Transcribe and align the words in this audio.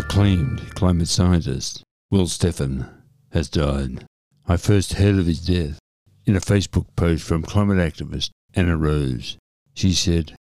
Acclaimed 0.00 0.74
climate 0.74 1.08
scientist 1.08 1.82
Will 2.10 2.24
Steffen 2.24 2.88
has 3.32 3.50
died. 3.50 4.06
I 4.46 4.56
first 4.56 4.94
heard 4.94 5.18
of 5.18 5.26
his 5.26 5.44
death 5.44 5.78
in 6.24 6.34
a 6.34 6.40
Facebook 6.40 6.86
post 6.96 7.22
from 7.22 7.42
climate 7.42 7.76
activist 7.76 8.30
Anna 8.54 8.78
Rose. 8.78 9.36
She 9.74 9.92
said, 9.92 10.34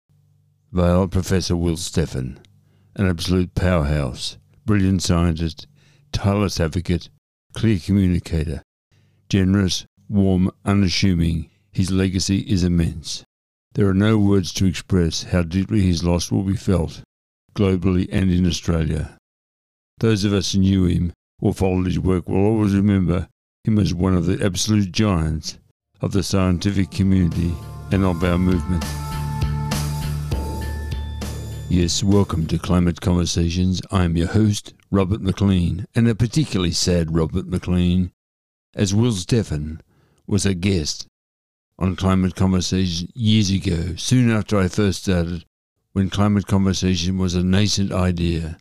Vale 0.71 1.07
Professor 1.07 1.55
Will 1.55 1.75
Steffen, 1.75 2.37
an 2.95 3.07
absolute 3.07 3.55
powerhouse, 3.55 4.37
brilliant 4.63 5.01
scientist, 5.01 5.65
tireless 6.11 6.59
advocate, 6.59 7.09
clear 7.53 7.79
communicator, 7.79 8.61
generous, 9.27 9.87
warm, 10.07 10.51
unassuming, 10.65 11.49
his 11.71 11.89
legacy 11.89 12.41
is 12.41 12.63
immense. 12.63 13.23
There 13.73 13.87
are 13.87 13.95
no 13.95 14.19
words 14.19 14.53
to 14.53 14.67
express 14.67 15.23
how 15.23 15.41
deeply 15.41 15.81
his 15.81 16.03
loss 16.03 16.31
will 16.31 16.43
be 16.43 16.55
felt, 16.55 17.01
globally 17.55 18.07
and 18.11 18.31
in 18.31 18.45
Australia. 18.45 19.16
Those 19.99 20.25
of 20.25 20.33
us 20.33 20.51
who 20.51 20.59
knew 20.59 20.85
him 20.85 21.11
or 21.41 21.55
followed 21.55 21.87
his 21.87 21.97
work 21.97 22.29
will 22.29 22.45
always 22.45 22.75
remember 22.75 23.27
him 23.63 23.79
as 23.79 23.95
one 23.95 24.13
of 24.13 24.27
the 24.27 24.45
absolute 24.45 24.91
giants 24.91 25.57
of 26.01 26.11
the 26.11 26.21
scientific 26.21 26.91
community 26.91 27.51
and 27.91 28.05
of 28.05 28.23
our 28.23 28.37
movement. 28.37 28.85
Yes, 31.67 32.03
welcome 32.03 32.45
to 32.45 32.59
Climate 32.59 33.01
Conversations. 33.01 33.81
I 33.89 34.03
am 34.03 34.15
your 34.15 34.27
host, 34.27 34.75
Robert 34.91 35.21
McLean, 35.21 35.87
and 35.95 36.07
a 36.07 36.13
particularly 36.13 36.73
sad 36.73 37.15
Robert 37.15 37.47
McLean, 37.47 38.11
as 38.75 38.93
Will 38.93 39.13
Steffen 39.13 39.79
was 40.27 40.45
a 40.45 40.53
guest 40.53 41.07
on 41.79 41.95
Climate 41.95 42.35
Conversations 42.35 43.09
years 43.15 43.49
ago, 43.49 43.95
soon 43.95 44.29
after 44.29 44.59
I 44.59 44.67
first 44.67 45.01
started, 45.01 45.43
when 45.93 46.11
Climate 46.11 46.45
Conversation 46.45 47.17
was 47.17 47.33
a 47.33 47.41
nascent 47.43 47.91
idea. 47.91 48.59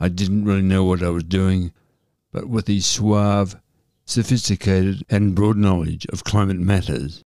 I 0.00 0.08
didn't 0.08 0.44
really 0.44 0.62
know 0.62 0.84
what 0.84 1.02
I 1.02 1.10
was 1.10 1.24
doing, 1.24 1.72
but 2.32 2.48
with 2.48 2.66
his 2.66 2.86
suave, 2.86 3.56
sophisticated, 4.04 5.04
and 5.10 5.34
broad 5.34 5.56
knowledge 5.56 6.06
of 6.06 6.24
climate 6.24 6.58
matters, 6.58 7.22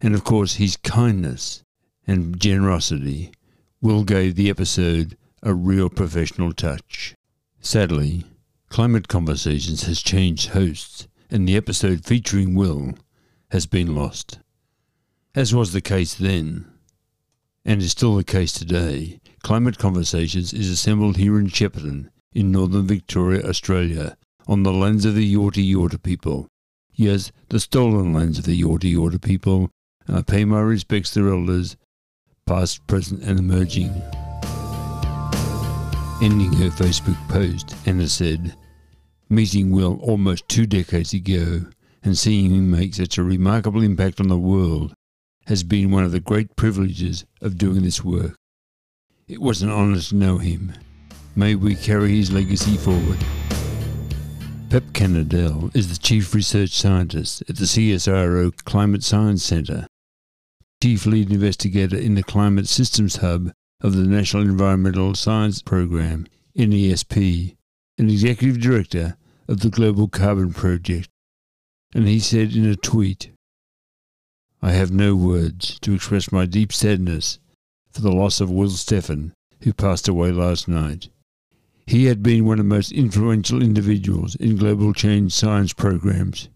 and 0.00 0.14
of 0.14 0.24
course 0.24 0.54
his 0.54 0.76
kindness 0.76 1.62
and 2.06 2.40
generosity, 2.40 3.32
Will 3.80 4.04
gave 4.04 4.34
the 4.34 4.50
episode 4.50 5.16
a 5.42 5.54
real 5.54 5.88
professional 5.88 6.52
touch. 6.52 7.14
Sadly, 7.60 8.24
Climate 8.68 9.08
Conversations 9.08 9.84
has 9.84 10.02
changed 10.02 10.50
hosts, 10.50 11.06
and 11.30 11.46
the 11.46 11.56
episode 11.56 12.04
featuring 12.04 12.54
Will 12.54 12.94
has 13.50 13.66
been 13.66 13.94
lost. 13.94 14.38
As 15.34 15.54
was 15.54 15.72
the 15.72 15.80
case 15.80 16.14
then, 16.14 16.66
and 17.66 17.82
is 17.82 17.90
still 17.90 18.14
the 18.14 18.24
case 18.24 18.52
today, 18.52 19.18
Climate 19.42 19.76
Conversations 19.76 20.52
is 20.52 20.70
assembled 20.70 21.16
here 21.16 21.36
in 21.38 21.48
Shepparton, 21.48 22.08
in 22.32 22.52
northern 22.52 22.86
Victoria, 22.86 23.44
Australia, 23.44 24.16
on 24.46 24.62
the 24.62 24.72
lands 24.72 25.04
of 25.04 25.16
the 25.16 25.34
Yorta 25.34 25.68
Yorta 25.68 26.00
people. 26.00 26.46
Yes, 26.94 27.32
the 27.48 27.58
stolen 27.58 28.12
lands 28.12 28.38
of 28.38 28.44
the 28.44 28.58
Yorta 28.58 28.90
Yorta 28.90 29.20
people. 29.20 29.68
I 30.08 30.22
pay 30.22 30.44
my 30.44 30.60
respects 30.60 31.10
to 31.10 31.22
their 31.24 31.32
elders, 31.32 31.76
past, 32.46 32.86
present, 32.86 33.24
and 33.24 33.40
emerging. 33.40 33.90
Ending 36.22 36.52
her 36.52 36.70
Facebook 36.70 37.18
post, 37.28 37.74
Anna 37.84 38.08
said, 38.08 38.54
Meeting 39.28 39.72
Will 39.72 39.98
almost 40.02 40.48
two 40.48 40.66
decades 40.66 41.12
ago 41.12 41.62
and 42.04 42.16
seeing 42.16 42.52
him 42.52 42.70
make 42.70 42.94
such 42.94 43.18
a 43.18 43.24
remarkable 43.24 43.82
impact 43.82 44.20
on 44.20 44.28
the 44.28 44.38
world 44.38 44.94
has 45.46 45.62
been 45.62 45.90
one 45.90 46.04
of 46.04 46.12
the 46.12 46.20
great 46.20 46.54
privileges 46.56 47.24
of 47.40 47.58
doing 47.58 47.82
this 47.82 48.04
work. 48.04 48.36
It 49.28 49.40
was 49.40 49.62
an 49.62 49.70
honour 49.70 50.00
to 50.00 50.14
know 50.14 50.38
him. 50.38 50.72
May 51.34 51.54
we 51.54 51.74
carry 51.74 52.16
his 52.16 52.32
legacy 52.32 52.76
forward. 52.76 53.18
Pep 54.70 54.84
Canadell 54.92 55.70
is 55.74 55.88
the 55.88 55.98
Chief 55.98 56.34
Research 56.34 56.70
Scientist 56.70 57.42
at 57.48 57.56
the 57.56 57.64
CSIRO 57.64 58.52
Climate 58.64 59.02
Science 59.02 59.44
Centre, 59.44 59.86
Chief 60.82 61.06
Lead 61.06 61.30
Investigator 61.30 61.96
in 61.96 62.14
the 62.14 62.22
Climate 62.22 62.68
Systems 62.68 63.16
Hub 63.16 63.52
of 63.80 63.94
the 63.94 64.06
National 64.06 64.42
Environmental 64.42 65.14
Science 65.14 65.62
Program, 65.62 66.26
NESP, 66.56 67.56
and 67.98 68.10
Executive 68.10 68.60
Director 68.60 69.16
of 69.48 69.60
the 69.60 69.70
Global 69.70 70.08
Carbon 70.08 70.52
Project 70.52 71.08
and 71.94 72.06
he 72.06 72.20
said 72.20 72.54
in 72.54 72.66
a 72.66 72.76
tweet, 72.76 73.30
I 74.66 74.72
have 74.72 74.90
no 74.90 75.14
words 75.14 75.78
to 75.82 75.94
express 75.94 76.32
my 76.32 76.44
deep 76.44 76.72
sadness 76.72 77.38
for 77.92 78.00
the 78.00 78.10
loss 78.10 78.40
of 78.40 78.50
Will 78.50 78.68
Steffen, 78.70 79.30
who 79.62 79.72
passed 79.72 80.08
away 80.08 80.32
last 80.32 80.66
night. 80.66 81.08
He 81.86 82.06
had 82.06 82.20
been 82.20 82.44
one 82.44 82.58
of 82.58 82.64
the 82.64 82.74
most 82.74 82.90
influential 82.90 83.62
individuals 83.62 84.34
in 84.34 84.56
global 84.56 84.92
change 84.92 85.32
science 85.32 85.72
programs. 85.72 86.48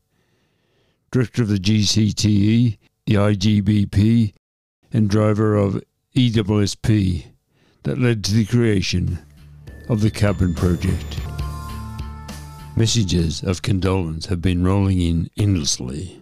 Director 1.13 1.43
of 1.43 1.51
the 1.51 1.61
GCTE, 1.61 2.79
the 3.07 3.15
IGBP, 3.15 4.33
and 4.93 5.09
driver 5.09 5.55
of 5.55 5.81
EWSP 6.17 7.27
that 7.85 8.01
led 8.01 8.25
to 8.25 8.35
the 8.35 8.45
creation 8.45 9.21
of 9.89 10.01
the 10.01 10.11
Carbon 10.11 10.53
Project. 10.57 11.21
Messages 12.75 13.45
of 13.45 13.63
condolence 13.63 14.27
have 14.27 14.43
been 14.43 14.65
rolling 14.65 15.01
in 15.01 15.31
endlessly, 15.39 16.21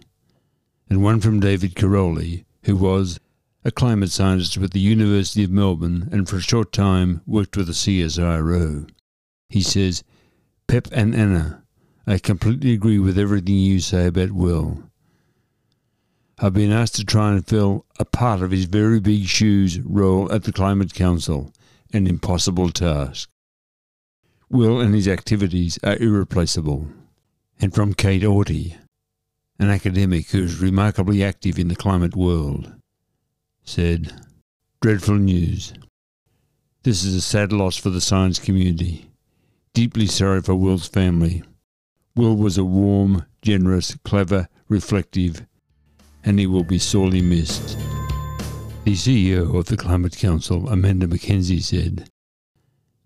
and 0.89 1.03
one 1.03 1.21
from 1.21 1.39
David 1.39 1.75
Karoly, 1.75 2.45
who 2.63 2.75
was 2.75 3.19
a 3.63 3.71
climate 3.71 4.09
scientist 4.09 4.57
with 4.57 4.71
the 4.71 4.79
University 4.79 5.43
of 5.43 5.51
Melbourne 5.51 6.09
and 6.11 6.27
for 6.27 6.37
a 6.37 6.41
short 6.41 6.71
time 6.71 7.21
worked 7.25 7.55
with 7.55 7.67
the 7.67 7.73
CSIRO. 7.73 8.89
He 9.49 9.61
says, 9.61 10.03
Pep 10.67 10.87
and 10.91 11.13
Anna, 11.13 11.63
I 12.07 12.17
completely 12.17 12.73
agree 12.73 12.99
with 12.99 13.19
everything 13.19 13.55
you 13.55 13.79
say 13.79 14.07
about 14.07 14.31
Will. 14.31 14.83
I've 16.39 16.53
been 16.53 16.71
asked 16.71 16.95
to 16.95 17.03
try 17.03 17.31
and 17.31 17.45
fill 17.45 17.85
a 17.99 18.05
part 18.05 18.41
of 18.41 18.51
his 18.51 18.65
very 18.65 18.99
big 18.99 19.25
shoes 19.25 19.79
role 19.81 20.31
at 20.31 20.43
the 20.45 20.53
Climate 20.53 20.93
Council, 20.93 21.51
an 21.91 22.07
impossible 22.07 22.71
task. 22.71 23.29
Will 24.49 24.79
and 24.79 24.95
his 24.95 25.07
activities 25.07 25.77
are 25.83 25.97
irreplaceable. 25.97 26.87
And 27.59 27.75
from 27.75 27.93
Kate 27.93 28.23
Auty, 28.23 28.77
an 29.59 29.69
academic 29.69 30.29
who 30.29 30.43
is 30.43 30.61
remarkably 30.61 31.21
active 31.21 31.59
in 31.59 31.67
the 31.67 31.75
climate 31.75 32.15
world, 32.15 32.73
said, 33.63 34.13
Dreadful 34.81 35.15
news. 35.15 35.73
This 36.83 37.03
is 37.03 37.13
a 37.13 37.21
sad 37.21 37.51
loss 37.51 37.75
for 37.75 37.89
the 37.89 37.99
science 37.99 38.39
community. 38.39 39.11
Deeply 39.73 40.07
sorry 40.07 40.41
for 40.41 40.55
Will's 40.55 40.87
family. 40.87 41.43
Will 42.15 42.37
was 42.37 42.57
a 42.57 42.63
warm, 42.63 43.25
generous, 43.41 43.95
clever, 44.05 44.47
reflective, 44.69 45.45
and 46.23 46.39
he 46.39 46.47
will 46.47 46.63
be 46.63 46.79
sorely 46.79 47.21
missed. 47.21 47.77
The 48.85 48.93
CEO 48.93 49.57
of 49.57 49.65
the 49.65 49.75
Climate 49.75 50.17
Council, 50.17 50.69
Amanda 50.69 51.05
McKenzie, 51.05 51.61
said, 51.61 52.09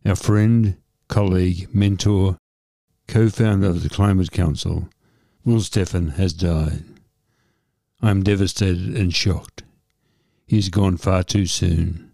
Our 0.06 0.16
friend, 0.16 0.78
colleague, 1.08 1.74
mentor, 1.74 2.38
co 3.08 3.30
founder 3.30 3.70
of 3.70 3.82
the 3.82 3.90
Climate 3.90 4.32
Council, 4.32 4.88
Will 5.46 5.58
Steffen, 5.58 6.14
has 6.14 6.34
died. 6.34 6.84
I 8.02 8.12
am 8.12 8.24
devastated 8.24 8.96
and 8.96 9.14
shocked. 9.14 9.64
He 10.48 10.56
has 10.58 10.70
gone 10.70 10.98
far 10.98 11.24
too 11.24 11.46
soon. 11.46 12.12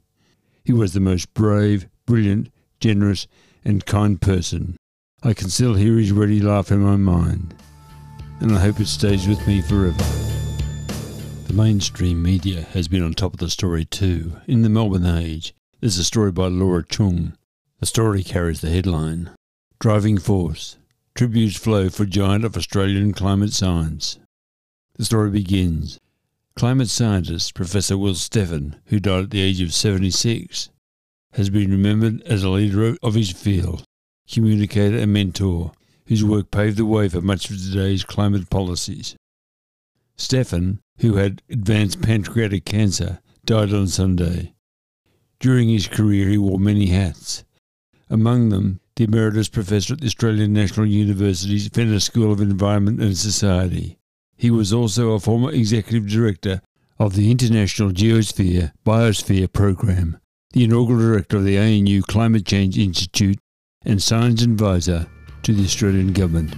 He 0.64 0.74
was 0.74 0.94
the 0.94 1.00
most 1.00 1.34
brave, 1.34 1.88
brilliant, 2.06 2.50
generous, 2.80 3.28
and 3.64 3.86
kind 3.86 4.22
person. 4.22 4.76
I 5.24 5.34
can 5.34 5.50
still 5.50 5.74
hear 5.74 5.98
his 5.98 6.12
ready 6.12 6.40
laugh 6.40 6.72
in 6.72 6.80
my 6.80 6.96
mind, 6.96 7.56
and 8.40 8.52
I 8.52 8.60
hope 8.60 8.80
it 8.80 8.88
stays 8.88 9.28
with 9.28 9.46
me 9.48 9.62
forever. 9.62 10.04
The 11.48 11.54
mainstream 11.54 12.22
media 12.22 12.62
has 12.74 12.88
been 12.88 13.04
on 13.04 13.14
top 13.14 13.34
of 13.34 13.40
the 13.40 13.50
story 13.50 13.86
too. 13.86 14.38
In 14.48 14.62
the 14.62 14.70
Melbourne 14.70 15.06
Age, 15.06 15.54
there's 15.80 15.98
a 15.98 16.04
story 16.04 16.32
by 16.32 16.48
Laura 16.48 16.84
Chung 16.88 17.34
the 17.80 17.86
story 17.86 18.24
carries 18.24 18.60
the 18.60 18.70
headline 18.70 19.30
Driving 19.80 20.18
Force 20.18 20.76
Tributes 21.20 21.58
Flow 21.58 21.90
for 21.90 22.06
Giant 22.06 22.46
of 22.46 22.56
Australian 22.56 23.12
Climate 23.12 23.52
Science. 23.52 24.20
The 24.94 25.04
story 25.04 25.30
begins 25.30 26.00
Climate 26.56 26.88
scientist 26.88 27.56
Professor 27.56 27.98
Will 27.98 28.14
Steffen, 28.14 28.76
who 28.86 29.02
died 29.02 29.26
at 29.26 29.30
the 29.32 29.42
age 29.42 29.60
of 29.60 29.74
76, 29.74 30.70
has 31.34 31.50
been 31.50 31.72
remembered 31.72 32.22
as 32.22 32.42
a 32.42 32.50
leader 32.50 32.96
of 33.04 33.16
his 33.16 33.32
field, 33.32 33.84
communicator 34.32 34.98
and 34.98 35.12
mentor, 35.12 35.74
whose 36.06 36.24
work 36.24 36.52
paved 36.52 36.78
the 36.78 36.86
way 36.86 37.10
for 37.10 37.20
much 37.20 37.50
of 37.50 37.58
today's 37.58 38.06
climate 38.06 38.50
policies. 38.50 39.18
Steffen, 40.18 40.80
who 41.00 41.16
had 41.16 41.42
advanced 41.50 42.02
pancreatic 42.02 42.64
cancer, 42.64 43.20
died 43.44 43.74
on 43.74 43.90
Sunday. 43.90 44.54
During 45.42 45.68
his 45.68 45.86
career, 45.86 46.30
he 46.30 46.38
wore 46.38 46.60
many 46.60 46.86
hats 46.86 47.44
among 48.10 48.48
them 48.48 48.80
the 49.00 49.06
Emeritus 49.06 49.48
Professor 49.48 49.94
at 49.94 50.02
the 50.02 50.08
Australian 50.08 50.52
National 50.52 50.86
University's 50.86 51.70
Fenner 51.70 52.02
School 52.02 52.34
of 52.34 52.42
Environment 52.42 53.00
and 53.00 53.18
Society. 53.18 53.98
He 54.36 54.52
was 54.52 54.74
also 54.74 55.12
a 55.12 55.22
former 55.22 55.52
Executive 55.52 56.06
Director 56.06 56.60
of 57.00 57.16
the 57.16 57.32
International 57.32 57.92
Geosphere 57.92 58.74
Biosphere 58.86 59.54
Program, 59.54 60.20
the 60.52 60.66
inaugural 60.66 61.00
Director 61.00 61.38
of 61.38 61.46
the 61.46 61.58
ANU 61.58 62.02
Climate 62.02 62.46
Change 62.46 62.78
Institute, 62.78 63.40
and 63.86 64.04
Science 64.04 64.42
Advisor 64.42 65.08
to 65.44 65.54
the 65.54 65.64
Australian 65.64 66.12
Government. 66.12 66.54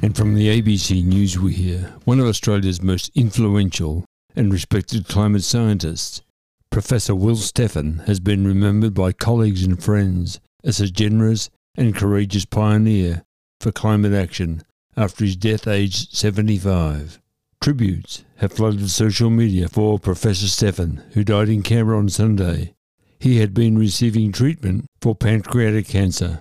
And 0.00 0.16
from 0.16 0.36
the 0.36 0.62
ABC 0.62 1.04
News, 1.04 1.40
we 1.40 1.54
hear 1.54 1.92
one 2.04 2.20
of 2.20 2.26
Australia's 2.26 2.80
most 2.80 3.10
influential 3.16 4.04
and 4.36 4.52
respected 4.52 5.08
climate 5.08 5.42
scientists, 5.42 6.22
Professor 6.70 7.16
Will 7.16 7.34
Steffen, 7.34 8.06
has 8.06 8.20
been 8.20 8.46
remembered 8.46 8.94
by 8.94 9.10
colleagues 9.10 9.64
and 9.64 9.82
friends 9.82 10.38
as 10.64 10.80
a 10.80 10.90
generous 10.90 11.50
and 11.76 11.94
courageous 11.94 12.44
pioneer 12.44 13.22
for 13.60 13.72
climate 13.72 14.12
action 14.12 14.62
after 14.96 15.24
his 15.24 15.36
death 15.36 15.66
aged 15.66 16.14
75. 16.14 17.20
Tributes 17.60 18.24
have 18.38 18.52
flooded 18.52 18.90
social 18.90 19.30
media 19.30 19.68
for 19.68 19.98
Professor 19.98 20.46
Steffen, 20.46 21.02
who 21.12 21.22
died 21.22 21.48
in 21.48 21.62
Canberra 21.62 21.98
on 21.98 22.08
Sunday. 22.08 22.74
He 23.20 23.38
had 23.38 23.54
been 23.54 23.78
receiving 23.78 24.32
treatment 24.32 24.86
for 25.00 25.14
pancreatic 25.14 25.86
cancer. 25.86 26.40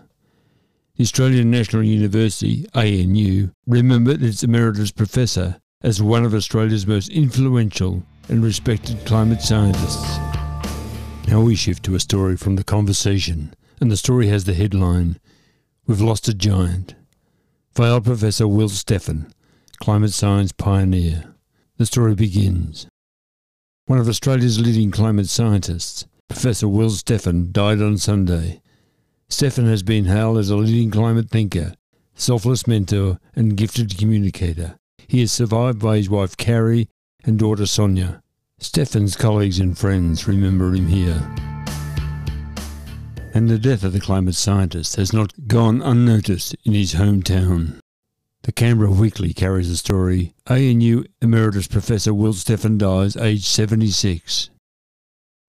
The 0.96 1.04
Australian 1.04 1.52
National 1.52 1.84
University, 1.84 2.66
ANU, 2.74 3.52
remembered 3.68 4.24
its 4.24 4.44
emeritus 4.44 4.92
professor 4.92 5.60
as 5.84 6.02
one 6.02 6.26
of 6.26 6.34
Australia's 6.34 6.88
most 6.88 7.10
influential 7.10 8.04
and 8.30 8.44
respected 8.44 9.06
climate 9.06 9.42
scientists. 9.42 10.18
Now 11.28 11.42
we 11.42 11.56
shift 11.56 11.84
to 11.84 11.96
a 11.96 12.00
story 12.00 12.36
from 12.36 12.56
The 12.56 12.64
Conversation, 12.64 13.54
and 13.82 13.92
the 13.92 13.98
story 13.98 14.28
has 14.28 14.46
the 14.46 14.54
headline 14.54 15.20
We've 15.88 16.00
Lost 16.00 16.28
a 16.28 16.34
Giant. 16.34 16.94
Vale 17.76 18.00
Professor 18.00 18.48
Will 18.48 18.70
Steffen 18.70 19.32
climate 19.82 20.14
science 20.14 20.52
pioneer. 20.52 21.34
The 21.78 21.88
story 21.88 22.14
begins. 22.14 22.86
One 23.88 23.98
of 23.98 24.08
Australia's 24.08 24.62
leading 24.62 24.92
climate 24.92 25.28
scientists, 25.28 26.06
Professor 26.30 26.68
Will 26.68 26.92
Steffen, 26.92 27.52
died 27.52 27.82
on 27.82 27.98
Sunday. 27.98 28.62
Steffen 29.28 29.68
has 29.68 29.82
been 29.82 30.06
hailed 30.06 30.38
as 30.38 30.52
a 30.52 30.56
leading 30.56 30.92
climate 30.92 31.32
thinker, 31.32 31.74
selfless 32.14 32.68
mentor, 32.68 33.18
and 33.36 33.58
gifted 33.58 33.98
communicator. 33.98 34.78
He 35.08 35.24
is 35.24 35.32
survived 35.32 35.80
by 35.80 35.98
his 35.98 36.10
wife 36.12 36.38
Carrie 36.38 36.88
and 37.24 37.40
daughter 37.40 37.66
Sonia. 37.66 38.22
Steffen's 38.60 39.16
colleagues 39.16 39.60
and 39.60 39.76
friends 39.76 40.28
remember 40.28 40.72
him 40.76 40.88
here. 40.88 41.51
And 43.34 43.50
the 43.50 43.58
death 43.58 43.84
of 43.84 43.94
the 43.94 44.02
climate 44.02 44.36
scientist 44.36 44.98
has 44.98 45.14
not 45.14 45.48
gone 45.48 45.82
unnoticed 45.82 46.56
in 46.66 46.74
his 46.74 46.96
hometown. 46.96 47.80
The 48.44 48.52
Canberra 48.52 48.92
Weekly 48.92 49.34
carries 49.34 49.70
the 49.70 49.78
story 49.78 50.34
ANU 50.48 51.06
Emeritus 51.22 51.68
Professor 51.68 52.14
Will 52.14 52.34
Steffen 52.34 52.78
dies 52.78 53.16
aged 53.16 53.46
76. 53.46 54.50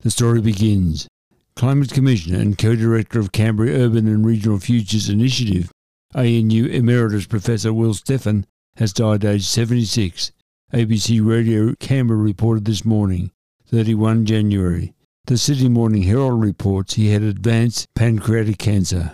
The 0.00 0.10
story 0.10 0.40
begins 0.40 1.08
Climate 1.56 1.92
Commissioner 1.92 2.38
and 2.38 2.56
co-director 2.56 3.18
of 3.18 3.32
Canberra 3.32 3.70
Urban 3.70 4.06
and 4.06 4.24
Regional 4.24 4.58
Futures 4.60 5.08
Initiative, 5.08 5.72
ANU 6.14 6.66
Emeritus 6.66 7.26
Professor 7.26 7.72
Will 7.72 7.94
Steffen, 7.94 8.44
has 8.76 8.92
died 8.92 9.24
aged 9.24 9.44
76. 9.44 10.30
ABC 10.72 11.24
Radio 11.24 11.74
Canberra 11.80 12.20
reported 12.20 12.64
this 12.64 12.84
morning, 12.84 13.32
31 13.66 14.24
January. 14.24 14.94
The 15.26 15.38
Sydney 15.38 15.68
Morning 15.68 16.02
Herald 16.02 16.42
reports 16.42 16.94
he 16.94 17.10
had 17.10 17.22
advanced 17.22 17.94
pancreatic 17.94 18.58
cancer. 18.58 19.12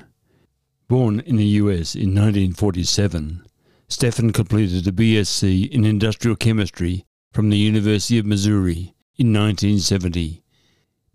Born 0.88 1.20
in 1.20 1.36
the 1.36 1.44
US 1.44 1.94
in 1.94 2.14
1947, 2.14 3.44
Steffen 3.90 4.32
completed 4.32 4.88
a 4.88 4.92
BSc 4.92 5.70
in 5.70 5.84
Industrial 5.84 6.34
Chemistry 6.34 7.04
from 7.34 7.50
the 7.50 7.58
University 7.58 8.18
of 8.18 8.24
Missouri 8.24 8.94
in 9.18 9.34
1970. 9.34 10.42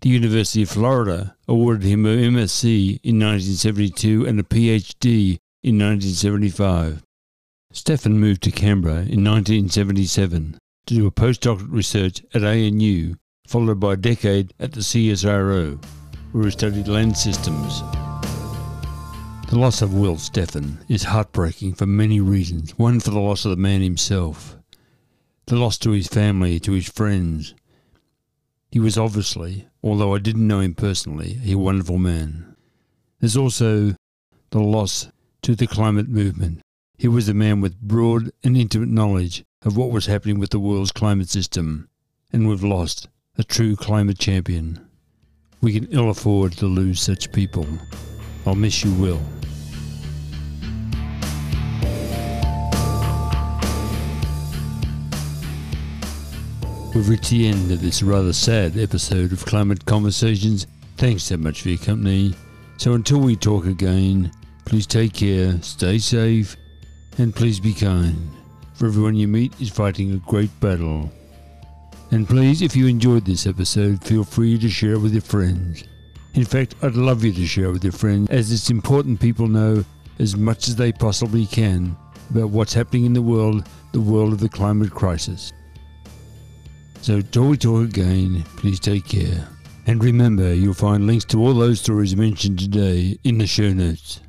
The 0.00 0.08
University 0.08 0.62
of 0.62 0.70
Florida 0.70 1.36
awarded 1.48 1.82
him 1.82 2.06
a 2.06 2.10
MSc 2.10 2.64
in 3.02 3.18
1972 3.18 4.24
and 4.24 4.38
a 4.38 4.44
PhD 4.44 5.38
in 5.64 5.76
1975. 5.76 7.02
Steffen 7.72 8.12
moved 8.12 8.44
to 8.44 8.52
Canberra 8.52 8.98
in 8.98 9.24
1977 9.24 10.56
to 10.86 10.94
do 10.94 11.06
a 11.08 11.10
postdoctoral 11.10 11.66
research 11.68 12.22
at 12.32 12.44
ANU, 12.44 13.16
followed 13.46 13.80
by 13.80 13.92
a 13.92 13.96
decade 13.96 14.52
at 14.58 14.72
the 14.72 14.80
CSIRO, 14.80 15.82
where 16.32 16.44
he 16.44 16.50
studied 16.50 16.88
land 16.88 17.16
systems. 17.16 17.82
The 19.48 19.58
loss 19.58 19.82
of 19.82 19.94
Will 19.94 20.16
Steffen 20.16 20.78
is 20.88 21.04
heartbreaking 21.04 21.74
for 21.74 21.86
many 21.86 22.20
reasons. 22.20 22.76
One, 22.78 22.98
for 22.98 23.10
the 23.10 23.20
loss 23.20 23.44
of 23.44 23.50
the 23.50 23.56
man 23.56 23.82
himself, 23.82 24.56
the 25.46 25.56
loss 25.56 25.78
to 25.78 25.90
his 25.90 26.08
family, 26.08 26.58
to 26.60 26.72
his 26.72 26.88
friends. 26.88 27.54
He 28.70 28.80
was 28.80 28.98
obviously, 28.98 29.68
although 29.82 30.14
I 30.14 30.18
didn't 30.18 30.48
know 30.48 30.60
him 30.60 30.74
personally, 30.74 31.38
a 31.46 31.54
wonderful 31.54 31.98
man. 31.98 32.56
There's 33.20 33.36
also 33.36 33.94
the 34.50 34.60
loss 34.60 35.08
to 35.42 35.54
the 35.54 35.66
climate 35.66 36.08
movement. 36.08 36.62
He 36.96 37.06
was 37.06 37.28
a 37.28 37.34
man 37.34 37.60
with 37.60 37.80
broad 37.80 38.32
and 38.42 38.56
intimate 38.56 38.88
knowledge 38.88 39.44
of 39.62 39.76
what 39.76 39.90
was 39.90 40.06
happening 40.06 40.38
with 40.38 40.50
the 40.50 40.58
world's 40.58 40.92
climate 40.92 41.28
system, 41.28 41.88
and 42.32 42.48
we've 42.48 42.64
lost 42.64 43.08
a 43.36 43.42
true 43.42 43.74
climate 43.74 44.18
champion. 44.18 44.78
We 45.60 45.72
can 45.72 45.88
ill 45.90 46.10
afford 46.10 46.52
to 46.52 46.66
lose 46.66 47.00
such 47.00 47.32
people. 47.32 47.66
I'll 48.46 48.54
miss 48.54 48.84
you, 48.84 48.92
Will. 48.94 49.20
We've 56.94 57.08
reached 57.08 57.30
the 57.30 57.48
end 57.48 57.72
of 57.72 57.80
this 57.80 58.04
rather 58.04 58.32
sad 58.32 58.78
episode 58.78 59.32
of 59.32 59.44
Climate 59.44 59.84
Conversations. 59.84 60.68
Thanks 60.96 61.24
so 61.24 61.36
much 61.36 61.62
for 61.62 61.70
your 61.70 61.78
company. 61.78 62.36
So 62.76 62.92
until 62.92 63.18
we 63.18 63.34
talk 63.34 63.66
again, 63.66 64.30
please 64.64 64.86
take 64.86 65.12
care, 65.12 65.60
stay 65.60 65.98
safe, 65.98 66.56
and 67.18 67.34
please 67.34 67.58
be 67.58 67.74
kind. 67.74 68.30
For 68.74 68.86
everyone 68.86 69.16
you 69.16 69.26
meet 69.26 69.60
is 69.60 69.70
fighting 69.70 70.12
a 70.12 70.30
great 70.30 70.50
battle. 70.60 71.10
And 72.14 72.28
please, 72.28 72.62
if 72.62 72.76
you 72.76 72.86
enjoyed 72.86 73.24
this 73.24 73.44
episode, 73.44 74.04
feel 74.04 74.22
free 74.22 74.56
to 74.58 74.68
share 74.68 74.92
it 74.92 75.00
with 75.00 75.14
your 75.14 75.20
friends. 75.20 75.82
In 76.34 76.44
fact, 76.44 76.76
I'd 76.80 76.94
love 76.94 77.24
you 77.24 77.32
to 77.32 77.44
share 77.44 77.64
it 77.64 77.72
with 77.72 77.82
your 77.82 77.92
friends, 77.92 78.30
as 78.30 78.52
it's 78.52 78.70
important 78.70 79.18
people 79.18 79.48
know 79.48 79.84
as 80.20 80.36
much 80.36 80.68
as 80.68 80.76
they 80.76 80.92
possibly 80.92 81.44
can 81.44 81.96
about 82.30 82.50
what's 82.50 82.72
happening 82.72 83.04
in 83.04 83.14
the 83.14 83.20
world, 83.20 83.68
the 83.90 84.00
world 84.00 84.32
of 84.32 84.38
the 84.38 84.48
climate 84.48 84.92
crisis. 84.92 85.52
So, 87.00 87.20
till 87.20 87.48
we 87.48 87.56
talk 87.56 87.82
again, 87.88 88.44
please 88.58 88.78
take 88.78 89.08
care. 89.08 89.48
And 89.88 90.02
remember, 90.04 90.54
you'll 90.54 90.72
find 90.72 91.08
links 91.08 91.24
to 91.26 91.40
all 91.40 91.52
those 91.52 91.80
stories 91.80 92.14
mentioned 92.14 92.60
today 92.60 93.18
in 93.24 93.38
the 93.38 93.46
show 93.48 93.72
notes. 93.72 94.20